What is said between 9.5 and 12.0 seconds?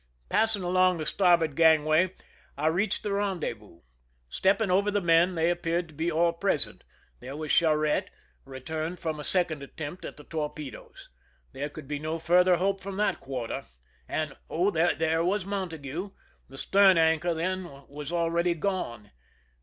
attempt at the torpedoes. There could be